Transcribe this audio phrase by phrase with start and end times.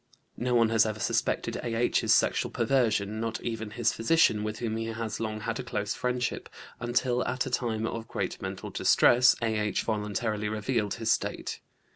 [0.39, 4.85] No one has ever suspected A.H.'s sexual perversion, not even his physician, with whom he
[4.87, 9.83] has long had a close friendship, until at a time of great mental distress A.H.
[9.83, 11.59] voluntarily revealed his state.